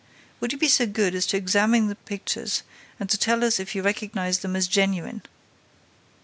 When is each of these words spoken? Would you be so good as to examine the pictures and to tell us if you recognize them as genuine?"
Would 0.39 0.51
you 0.51 0.57
be 0.57 0.67
so 0.67 0.87
good 0.87 1.13
as 1.13 1.27
to 1.27 1.37
examine 1.37 1.85
the 1.85 1.93
pictures 1.93 2.63
and 2.99 3.07
to 3.11 3.19
tell 3.19 3.43
us 3.43 3.59
if 3.59 3.75
you 3.75 3.83
recognize 3.83 4.39
them 4.39 4.55
as 4.55 4.67
genuine?" 4.67 5.21